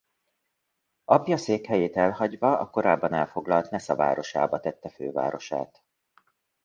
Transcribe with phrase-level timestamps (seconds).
[1.05, 5.83] Apja székhelyét elhagyva a korábban elfoglalt Nesza városába tette fővárosát.